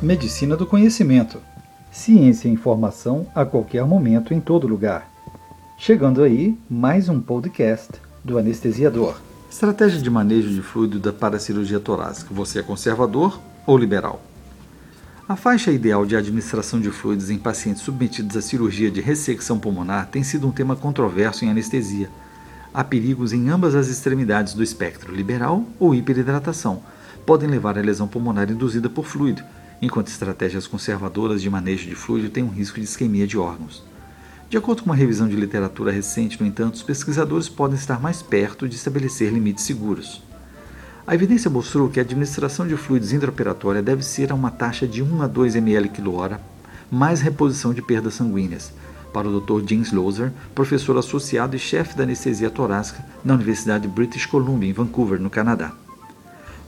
Medicina 0.00 0.56
do 0.56 0.64
conhecimento. 0.64 1.40
Ciência 1.90 2.46
e 2.46 2.52
informação 2.52 3.26
a 3.34 3.44
qualquer 3.44 3.84
momento, 3.84 4.32
em 4.32 4.40
todo 4.40 4.68
lugar. 4.68 5.10
Chegando 5.76 6.22
aí, 6.22 6.56
mais 6.70 7.08
um 7.08 7.20
podcast 7.20 7.90
do 8.22 8.38
anestesiador. 8.38 9.16
Estratégia 9.50 10.00
de 10.00 10.08
manejo 10.08 10.50
de 10.50 10.62
fluido 10.62 11.12
para 11.12 11.36
a 11.36 11.40
cirurgia 11.40 11.80
torácica. 11.80 12.32
Você 12.32 12.60
é 12.60 12.62
conservador 12.62 13.40
ou 13.66 13.76
liberal? 13.76 14.22
A 15.28 15.34
faixa 15.34 15.72
ideal 15.72 16.06
de 16.06 16.14
administração 16.14 16.80
de 16.80 16.92
fluidos 16.92 17.28
em 17.28 17.36
pacientes 17.36 17.82
submetidos 17.82 18.36
à 18.36 18.40
cirurgia 18.40 18.92
de 18.92 19.00
ressecção 19.00 19.58
pulmonar 19.58 20.06
tem 20.06 20.22
sido 20.22 20.46
um 20.46 20.52
tema 20.52 20.76
controverso 20.76 21.44
em 21.44 21.50
anestesia. 21.50 22.08
Há 22.72 22.84
perigos 22.84 23.32
em 23.32 23.48
ambas 23.48 23.74
as 23.74 23.88
extremidades 23.88 24.54
do 24.54 24.62
espectro, 24.62 25.12
liberal 25.12 25.64
ou 25.76 25.92
hiperidratação. 25.92 26.84
Podem 27.26 27.48
levar 27.48 27.76
à 27.76 27.82
lesão 27.82 28.06
pulmonar 28.06 28.48
induzida 28.48 28.88
por 28.88 29.04
fluido, 29.04 29.42
enquanto 29.80 30.08
estratégias 30.08 30.66
conservadoras 30.66 31.40
de 31.40 31.48
manejo 31.50 31.88
de 31.88 31.94
fluido 31.94 32.30
têm 32.30 32.42
um 32.42 32.48
risco 32.48 32.78
de 32.78 32.84
isquemia 32.84 33.26
de 33.26 33.38
órgãos. 33.38 33.84
De 34.50 34.56
acordo 34.56 34.82
com 34.82 34.90
uma 34.90 34.96
revisão 34.96 35.28
de 35.28 35.36
literatura 35.36 35.92
recente, 35.92 36.40
no 36.40 36.46
entanto, 36.46 36.74
os 36.74 36.82
pesquisadores 36.82 37.48
podem 37.48 37.76
estar 37.76 38.00
mais 38.00 38.22
perto 38.22 38.66
de 38.66 38.76
estabelecer 38.76 39.30
limites 39.30 39.64
seguros. 39.64 40.22
A 41.06 41.14
evidência 41.14 41.50
mostrou 41.50 41.88
que 41.88 41.98
a 41.98 42.02
administração 42.02 42.66
de 42.66 42.76
fluidos 42.76 43.12
intraoperatória 43.12 43.82
deve 43.82 44.02
ser 44.02 44.32
a 44.32 44.34
uma 44.34 44.50
taxa 44.50 44.86
de 44.86 45.02
1 45.02 45.22
a 45.22 45.26
2 45.26 45.56
ml 45.56 45.88
quilhora, 45.90 46.40
mais 46.90 47.20
reposição 47.20 47.74
de 47.74 47.82
perdas 47.82 48.14
sanguíneas, 48.14 48.72
para 49.12 49.28
o 49.28 49.40
Dr. 49.40 49.68
James 49.68 49.92
Loser, 49.92 50.32
professor 50.54 50.96
associado 50.96 51.56
e 51.56 51.58
chefe 51.58 51.96
da 51.96 52.04
anestesia 52.04 52.50
torácica 52.50 53.04
na 53.24 53.34
Universidade 53.34 53.86
de 53.86 53.88
British 53.88 54.26
Columbia, 54.26 54.68
em 54.68 54.72
Vancouver, 54.72 55.20
no 55.20 55.30
Canadá. 55.30 55.72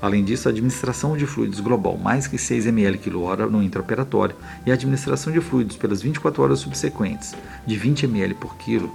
Além 0.01 0.25
disso, 0.25 0.49
a 0.49 0.51
administração 0.51 1.17
de 1.17 1.27
fluidos 1.27 1.61
global 1.61 1.99
mais 1.99 2.27
que 2.27 2.39
6 2.39 2.67
ml 2.67 2.97
quilhora 2.99 3.47
no 3.47 3.63
intraoperatório 3.63 4.35
e 4.65 4.71
a 4.71 4.75
administração 4.75 5.33
de 5.33 5.41
fluidos 5.41 5.77
pelas 5.77 6.01
24 6.01 6.43
horas 6.43 6.61
subsequentes, 6.61 7.35
de 7.67 7.77
20 7.77 8.05
ml 8.05 8.35
por 8.35 8.57
quilo, 8.57 8.91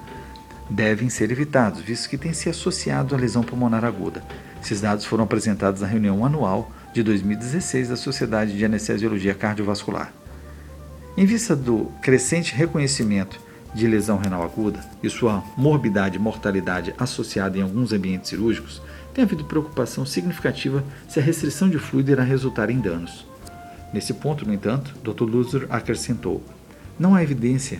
devem 0.67 1.09
ser 1.09 1.31
evitados, 1.31 1.81
visto 1.81 2.09
que 2.09 2.17
têm 2.17 2.33
se 2.33 2.49
associado 2.49 3.13
à 3.13 3.17
lesão 3.17 3.43
pulmonar 3.43 3.85
aguda. 3.85 4.23
Esses 4.63 4.81
dados 4.81 5.05
foram 5.05 5.25
apresentados 5.25 5.81
na 5.81 5.87
reunião 5.87 6.25
anual 6.25 6.71
de 6.91 7.03
2016 7.03 7.89
da 7.89 7.95
Sociedade 7.95 8.57
de 8.57 8.65
Anestesiologia 8.65 9.35
Cardiovascular. 9.35 10.11
Em 11.15 11.25
vista 11.25 11.55
do 11.55 11.91
crescente 12.01 12.53
reconhecimento 12.55 13.39
de 13.75 13.87
lesão 13.87 14.17
renal 14.17 14.41
aguda 14.41 14.79
e 15.03 15.09
sua 15.09 15.43
morbidade 15.55 16.15
e 16.15 16.19
mortalidade 16.19 16.95
associada 16.97 17.57
em 17.57 17.61
alguns 17.61 17.91
ambientes 17.91 18.29
cirúrgicos, 18.29 18.81
tem 19.15 19.23
havido 19.23 19.45
preocupação 19.45 20.05
significativa 20.05 20.83
se 21.07 21.19
a 21.19 21.23
restrição 21.23 21.69
de 21.69 21.79
fluido 21.79 22.11
irá 22.11 22.21
resultar 22.21 22.69
em 22.69 22.79
danos. 22.79 23.25
Nesse 23.93 24.13
ponto, 24.13 24.45
no 24.45 24.53
entanto, 24.53 24.93
Dr. 25.01 25.23
Luzer 25.23 25.67
acrescentou: 25.69 26.43
não 26.99 27.15
há 27.15 27.23
evidência 27.23 27.79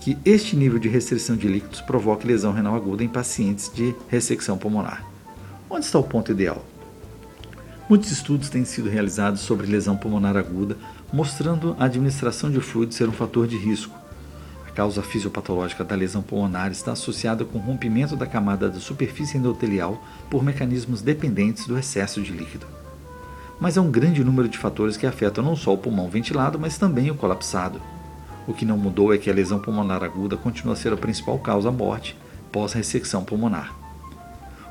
que 0.00 0.16
este 0.24 0.54
nível 0.54 0.78
de 0.78 0.88
restrição 0.88 1.36
de 1.36 1.48
líquidos 1.48 1.80
provoque 1.80 2.26
lesão 2.26 2.52
renal 2.52 2.76
aguda 2.76 3.02
em 3.02 3.08
pacientes 3.08 3.70
de 3.74 3.92
ressecção 4.08 4.56
pulmonar. 4.56 5.04
Onde 5.68 5.84
está 5.84 5.98
o 5.98 6.04
ponto 6.04 6.30
ideal? 6.30 6.64
Muitos 7.88 8.12
estudos 8.12 8.48
têm 8.48 8.64
sido 8.64 8.88
realizados 8.88 9.40
sobre 9.40 9.66
lesão 9.66 9.96
pulmonar 9.96 10.36
aguda, 10.36 10.76
mostrando 11.12 11.76
a 11.78 11.86
administração 11.86 12.50
de 12.50 12.60
fluido 12.60 12.94
ser 12.94 13.08
um 13.08 13.12
fator 13.12 13.48
de 13.48 13.56
risco, 13.56 13.98
causa 14.74 15.02
fisiopatológica 15.02 15.84
da 15.84 15.94
lesão 15.94 16.22
pulmonar 16.22 16.70
está 16.70 16.92
associada 16.92 17.44
com 17.44 17.58
rompimento 17.58 18.16
da 18.16 18.26
camada 18.26 18.68
da 18.68 18.80
superfície 18.80 19.36
endotelial 19.36 20.02
por 20.30 20.42
mecanismos 20.42 21.02
dependentes 21.02 21.66
do 21.66 21.78
excesso 21.78 22.22
de 22.22 22.32
líquido. 22.32 22.66
Mas 23.60 23.76
há 23.76 23.82
um 23.82 23.90
grande 23.90 24.24
número 24.24 24.48
de 24.48 24.58
fatores 24.58 24.96
que 24.96 25.06
afetam 25.06 25.44
não 25.44 25.54
só 25.54 25.72
o 25.72 25.78
pulmão 25.78 26.08
ventilado, 26.08 26.58
mas 26.58 26.78
também 26.78 27.10
o 27.10 27.14
colapsado. 27.14 27.80
O 28.46 28.52
que 28.52 28.64
não 28.64 28.76
mudou 28.76 29.14
é 29.14 29.18
que 29.18 29.30
a 29.30 29.34
lesão 29.34 29.60
pulmonar 29.60 30.02
aguda 30.02 30.36
continua 30.36 30.74
a 30.74 30.76
ser 30.76 30.92
a 30.92 30.96
principal 30.96 31.38
causa 31.38 31.70
morte 31.70 32.16
pós-ressecção 32.50 33.24
pulmonar. 33.24 33.74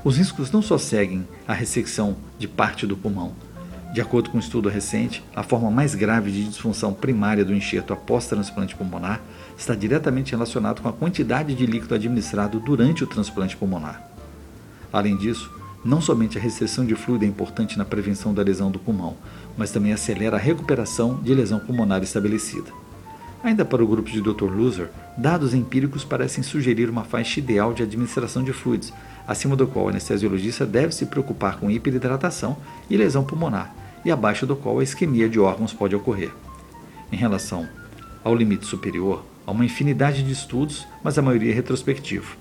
Os 0.03 0.18
riscos 0.18 0.52
não 0.52 0.62
só 0.62 0.78
seguem 0.78 1.28
a 1.47 1.53
ressecção 1.53 2.18
de 2.38 2.47
parte 2.47 2.86
do 2.86 2.97
pulmão, 2.97 3.34
de 3.91 4.00
acordo 4.00 4.29
com 4.29 4.38
um 4.38 4.40
estudo 4.40 4.69
recente, 4.69 5.22
a 5.35 5.44
forma 5.44 5.69
mais 5.69 5.94
grave 5.94 6.31
de 6.31 6.46
disfunção 6.46 6.94
primária 6.94 7.44
do 7.44 7.53
enxerto 7.53 7.91
após 7.91 8.25
transplante 8.25 8.74
pulmonar 8.74 9.22
está 9.57 9.75
diretamente 9.75 10.31
relacionado 10.31 10.81
com 10.81 10.88
a 10.88 10.94
quantidade 10.94 11.53
de 11.53 11.66
líquido 11.66 11.94
administrado 11.94 12.59
durante 12.59 13.03
o 13.03 13.07
transplante 13.07 13.57
pulmonar. 13.57 14.09
Além 14.94 15.18
disso, 15.18 15.52
não 15.84 16.00
somente 16.00 16.38
a 16.38 16.41
restrição 16.41 16.85
de 16.85 16.96
fluido 16.96 17.25
é 17.25 17.28
importante 17.28 17.78
na 17.78 17.84
prevenção 17.84 18.34
da 18.34 18.41
lesão 18.41 18.72
do 18.72 18.79
pulmão, 18.79 19.18
mas 19.57 19.72
também 19.72 19.91
acelera 19.91 20.38
a 20.38 20.40
recuperação 20.40 21.19
de 21.22 21.34
lesão 21.34 21.59
pulmonar 21.59 22.02
estabelecida. 22.02 22.72
Ainda 23.44 23.66
para 23.66 23.84
o 23.84 23.88
grupo 23.88 24.09
de 24.09 24.22
Dr. 24.22 24.52
Loser, 24.56 24.90
dados 25.18 25.53
empíricos 25.53 26.06
parecem 26.06 26.44
sugerir 26.44 26.90
uma 26.90 27.03
faixa 27.03 27.40
ideal 27.40 27.73
de 27.73 27.84
administração 27.84 28.44
de 28.44 28.53
fluidos, 28.53 28.94
acima 29.28 29.56
do 29.56 29.68
qual 29.68 29.85
o 29.85 29.90
anestesiologista 29.90 30.66
deve 30.66 30.94
se 30.94 31.08
preocupar 31.08 31.58
com 31.58 31.69
hiperidratação 31.69 32.56
e 32.88 32.96
lesão 32.96 33.23
pulmonar, 33.23 33.73
e 34.04 34.12
abaixo 34.12 34.46
do 34.46 34.56
qual 34.56 34.80
a 34.80 34.84
isquemia 34.84 35.30
de 35.30 35.40
órgãos 35.40 35.74
pode 35.74 35.96
ocorrer. 35.96 36.32
Em 37.12 37.16
relação 37.16 37.68
ao 38.24 38.36
limite 38.36 38.66
superior, 38.66 39.26
há 39.46 39.52
uma 39.52 39.66
infinidade 39.66 40.24
de 40.24 40.32
estudos, 40.32 40.88
mas 41.04 41.18
a 41.18 41.22
maioria 41.22 41.52
é 41.52 41.56
retrospectivo. 41.56 42.38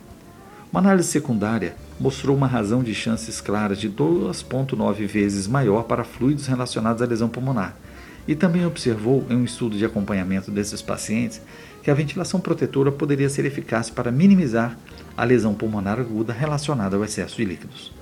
Uma 0.72 0.80
análise 0.80 1.08
secundária 1.08 1.74
mostrou 1.98 2.36
uma 2.36 2.46
razão 2.46 2.82
de 2.82 2.94
chances 2.94 3.40
claras 3.40 3.78
de 3.78 3.90
2,9 3.90 5.06
vezes 5.06 5.48
maior 5.48 5.82
para 5.82 6.04
fluidos 6.04 6.46
relacionados 6.46 7.02
à 7.02 7.06
lesão 7.06 7.28
pulmonar, 7.28 7.76
e 8.28 8.36
também 8.36 8.64
observou 8.64 9.26
em 9.28 9.34
um 9.34 9.44
estudo 9.44 9.76
de 9.76 9.84
acompanhamento 9.84 10.50
desses 10.50 10.80
pacientes 10.80 11.40
que 11.82 11.90
a 11.90 11.94
ventilação 11.94 12.38
protetora 12.38 12.92
poderia 12.92 13.28
ser 13.28 13.44
eficaz 13.44 13.90
para 13.90 14.12
minimizar 14.12 14.78
a 15.16 15.24
lesão 15.24 15.54
pulmonar 15.54 15.98
aguda 15.98 16.32
relacionada 16.32 16.96
ao 16.96 17.04
excesso 17.04 17.36
de 17.36 17.44
líquidos. 17.44 17.92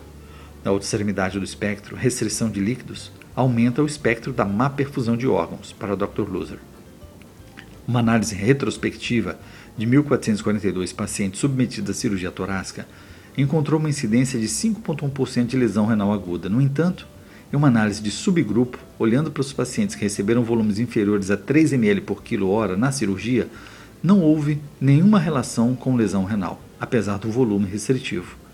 Na 0.62 0.72
outra 0.72 0.84
extremidade 0.84 1.38
do 1.38 1.44
espectro, 1.44 1.96
restrição 1.96 2.50
de 2.50 2.60
líquidos 2.60 3.10
aumenta 3.38 3.80
o 3.80 3.86
espectro 3.86 4.32
da 4.32 4.44
má 4.44 4.68
perfusão 4.68 5.16
de 5.16 5.28
órgãos, 5.28 5.72
para 5.72 5.94
Dr. 5.94 6.28
Loser. 6.28 6.58
Uma 7.86 8.00
análise 8.00 8.34
retrospectiva 8.34 9.38
de 9.76 9.86
1.442 9.86 10.92
pacientes 10.92 11.38
submetidos 11.38 11.90
à 11.90 11.94
cirurgia 11.94 12.32
torácica 12.32 12.84
encontrou 13.36 13.78
uma 13.78 13.88
incidência 13.88 14.40
de 14.40 14.48
5,1% 14.48 15.46
de 15.46 15.56
lesão 15.56 15.86
renal 15.86 16.12
aguda. 16.12 16.48
No 16.48 16.60
entanto, 16.60 17.06
em 17.52 17.56
uma 17.56 17.68
análise 17.68 18.02
de 18.02 18.10
subgrupo, 18.10 18.76
olhando 18.98 19.30
para 19.30 19.40
os 19.40 19.52
pacientes 19.52 19.94
que 19.94 20.02
receberam 20.02 20.42
volumes 20.42 20.80
inferiores 20.80 21.30
a 21.30 21.36
3 21.36 21.74
ml 21.74 22.00
por 22.00 22.24
quilo 22.24 22.50
hora 22.50 22.76
na 22.76 22.90
cirurgia, 22.90 23.46
não 24.02 24.20
houve 24.20 24.58
nenhuma 24.80 25.20
relação 25.20 25.76
com 25.76 25.94
lesão 25.94 26.24
renal, 26.24 26.60
apesar 26.80 27.18
do 27.18 27.30
volume 27.30 27.66
restritivo. 27.68 28.47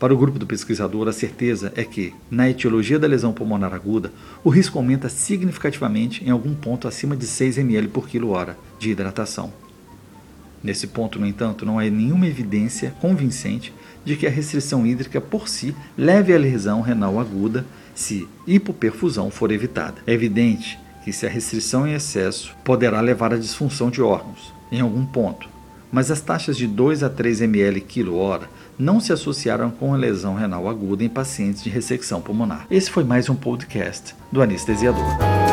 Para 0.00 0.14
o 0.14 0.16
grupo 0.16 0.38
do 0.38 0.46
pesquisador, 0.46 1.08
a 1.08 1.12
certeza 1.12 1.74
é 1.76 1.84
que, 1.84 2.14
na 2.30 2.48
etiologia 2.48 2.98
da 2.98 3.06
lesão 3.06 3.34
pulmonar 3.34 3.74
aguda, 3.74 4.10
o 4.42 4.48
risco 4.48 4.78
aumenta 4.78 5.10
significativamente 5.10 6.24
em 6.24 6.30
algum 6.30 6.54
ponto 6.54 6.88
acima 6.88 7.14
de 7.14 7.26
6 7.26 7.58
ml 7.58 7.88
por 7.88 8.08
quilo-hora 8.08 8.56
de 8.78 8.88
hidratação. 8.88 9.52
Nesse 10.64 10.86
ponto, 10.86 11.20
no 11.20 11.26
entanto, 11.26 11.66
não 11.66 11.78
há 11.78 11.82
nenhuma 11.82 12.26
evidência 12.26 12.94
convincente 12.98 13.74
de 14.02 14.16
que 14.16 14.26
a 14.26 14.30
restrição 14.30 14.86
hídrica 14.86 15.20
por 15.20 15.48
si 15.48 15.76
leve 15.98 16.34
à 16.34 16.38
lesão 16.38 16.80
renal 16.80 17.20
aguda 17.20 17.66
se 17.94 18.26
hipoperfusão 18.46 19.30
for 19.30 19.52
evitada. 19.52 20.00
É 20.06 20.14
evidente 20.14 20.78
que 21.04 21.12
se 21.12 21.26
a 21.26 21.28
restrição 21.28 21.86
em 21.86 21.92
excesso 21.92 22.56
poderá 22.64 23.02
levar 23.02 23.34
à 23.34 23.36
disfunção 23.36 23.90
de 23.90 24.00
órgãos, 24.00 24.54
em 24.72 24.80
algum 24.80 25.04
ponto, 25.04 25.46
mas 25.92 26.10
as 26.10 26.20
taxas 26.20 26.56
de 26.56 26.66
2 26.66 27.02
a 27.02 27.10
3 27.10 27.42
ml 27.42 27.80
quilo-hora 27.80 28.48
não 28.78 29.00
se 29.00 29.12
associaram 29.12 29.70
com 29.70 29.92
a 29.92 29.96
lesão 29.96 30.34
renal 30.34 30.68
aguda 30.68 31.04
em 31.04 31.08
pacientes 31.08 31.62
de 31.62 31.70
ressecção 31.70 32.20
pulmonar. 32.20 32.66
Esse 32.70 32.90
foi 32.90 33.04
mais 33.04 33.28
um 33.28 33.34
podcast 33.34 34.14
do 34.32 34.40
Anestesiador. 34.40 35.49